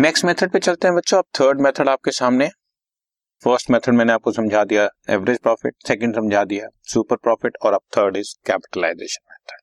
[0.00, 2.48] Next method पे चलते हैं बच्चों। अब थर्ड मेथड आपके सामने।
[3.44, 7.80] फ़र्स्ट मेथड मैंने आपको समझा दिया एवरेज प्रॉफिट सेकंड समझा दिया सुपर प्रॉफिट और अब
[7.96, 9.60] थर्ड इज़ कैपिटलाइजेशन मेथड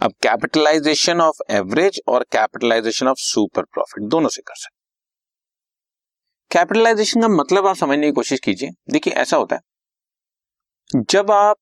[0.00, 4.76] अब कैपिटलाइजेशन ऑफ़ एवरेज और कैपिटलाइजेशन ऑफ़ सुपर प्रॉफिट दोनों से कर सकते
[6.50, 11.56] कैपिटलाइजेशन का मतलब आप समझने की कोशिश कीजिए। देखिए, ऐसा होता है। जब आप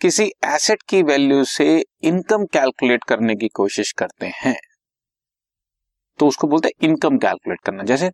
[0.00, 4.60] किसी एसेट की वैल्यू से इनकम कैलकुलेट करने की कोशिश करते हैं
[6.18, 8.10] तो उसको बोलते हैं इनकम कैलकुलेट करना। जैसे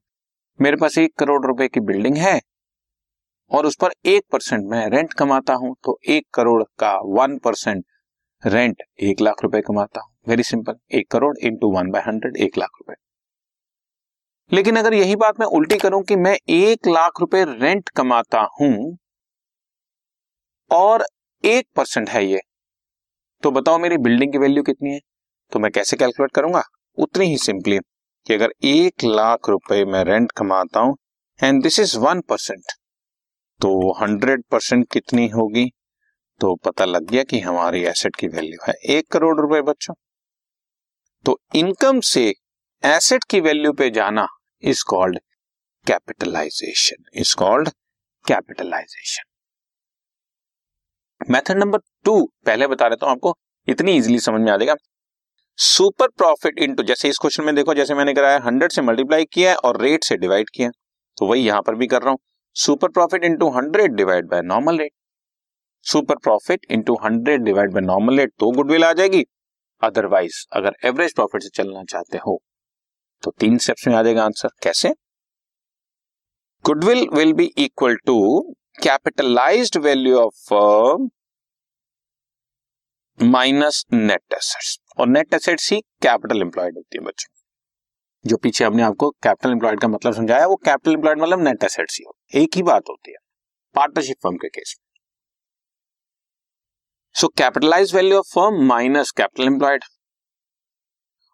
[0.61, 2.41] मेरे पास एक करोड़ रुपए की बिल्डिंग है
[3.51, 7.85] और उस पर एक परसेंट मैं रेंट कमाता हूँ तो एक करोड़ का वन परसेंट
[8.43, 12.59] रेंट एक लाख रुपए कमाता हूँ। वेरी सिंपल एक crore into one by hundred एक
[12.59, 12.95] लाख रुपए।
[14.51, 18.97] लेकिन अगर यही बात मैं उल्टी करूँ कि मैं एक लाख रुपए रेंट कमाता हूँ
[20.71, 21.05] और
[21.45, 22.41] एक परसेंट है ये
[23.43, 25.01] तो बताओ मेरी बिल्डिंग की वैल्यू कितनी है?
[25.53, 26.63] तो मैं कैसे कैलकुलेट करूँगा?
[26.99, 27.79] उतनी ही सिंपली
[28.27, 30.97] कि अगर एक लाख रुपए मैं रेंट कमाता हूँ
[31.41, 32.73] and this is one percent
[33.61, 35.65] तो हंड्रेड परसेंट कितनी होगी?
[36.41, 39.95] तो पता लग गया कि हमारी एसेट की वैल्यू है एक करोड़ रुपए बच्चों।
[41.25, 42.23] तो इनकम से
[42.83, 44.27] एसेट की वैल्यू पे जाना
[44.63, 45.19] is called
[45.87, 47.69] capitalisation is called
[48.25, 49.25] capitalisation
[51.31, 52.15] method number two
[52.47, 53.35] पहले बता रहा हूँ आपको,
[53.69, 54.75] इतनी इजीली समझ में आ जाएगा।
[55.59, 59.55] सुपर प्रॉफिट इनटू जैसे इस क्वेश्चन में देखो, जैसे मैंने कराया हंड्रेड से मल्टीप्लाई किया
[59.57, 60.69] और रेट से डिवाइड किया
[61.17, 62.19] तो वही यहाँ पर भी कर रहा हूँ।
[62.57, 64.93] Super profit into hundred divide by normal rate.
[65.87, 69.25] Super profit into hundred divide by normal rate तो गुडविल आ जाएगी।
[69.83, 72.41] अदरवाइज़ अगर एवरेज प्रॉफिट से चलना चाहते हो
[73.23, 74.95] तो तीन स्टेप्स में आ जाएगा आंसर कैसे?
[76.65, 78.19] Goodwill will be equal to
[78.83, 80.55] capitalised value of
[83.23, 84.79] minus net assets.
[84.99, 87.29] और नेट एसेट्स ही कैपिटल एम्प्लॉयड होती है बच्चों।
[88.25, 91.99] जो पीछे हमने आपको कैपिटल एम्प्लॉयड का मतलब समझाया, वो कैपिटल एम्प्लॉयड मतलब नेट एसेट्स
[91.99, 93.17] ही हो। एक ही बात होती है
[93.75, 94.87] पार्टनरशिप फर्म के केस में।
[97.15, 99.85] So capitalise value of firm minus capital employed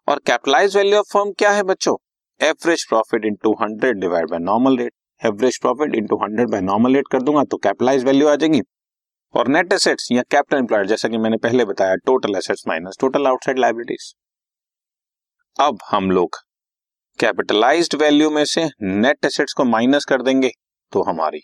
[0.09, 1.97] और कैपिटलाइज वैल्यू ऑफ़ फर्म क्या है बच्चों?
[2.41, 4.93] Average profit into hundred divide by normal rate
[5.23, 8.61] average profit into hundred by normal rate कर दूँगा तो कैपिटलाइज वैल्यू आ जाएगी।
[9.35, 13.27] और नेट एसेट्स या कैपिटल एम्प्लॉयड जैसा कि मैंने पहले बताया total assets minus total
[13.27, 14.15] outside liabilities
[15.59, 16.37] अब हम लोग
[17.19, 20.51] कैपिटलाइज्ड वैल्यू में से नेट एसेट्स को माइनस कर देंगे
[20.93, 21.41] तो हमारी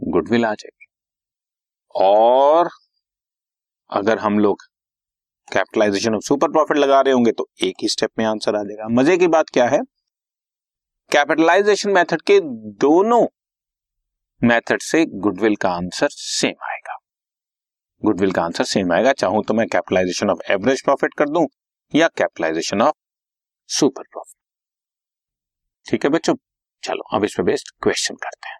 [0.00, 0.86] गुडविल आ जाएगी।
[1.94, 2.68] और
[3.92, 4.62] अगर हम लोग
[5.48, 8.88] कैपिटलाइजेशन ऑफ़ सुपर प्रॉफिट लगा रहे होंगे तो एक ही स्टेप में आंसर आ जाएगा।
[8.92, 9.78] मज़े की बात क्या है?
[11.10, 12.38] कैपिटलाइजेशन मेथड के
[12.80, 13.26] दोनों
[14.42, 16.79] मेथड से गुडविल का आंसर सेम आएगा।
[18.02, 21.46] गुडविल का आंसर सेम आएगा। चाहूँ तो मैं कैपिटलाइजेशन ऑफ़ एवरेज प्रॉफिट कर दूँ
[21.92, 22.94] या कैपिटलाइजेशन ऑफ़
[23.70, 24.34] सुपर प्रॉफिट
[25.86, 26.34] ठीक है बच्चों?
[26.82, 28.59] चलो, अब इस पर बेस्ड क्वेश्चन करते हैं।